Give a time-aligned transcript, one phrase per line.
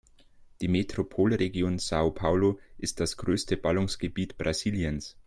[0.61, 5.15] Die Metropolregion São Paulo ist das größte Ballungsgebiet Brasiliens.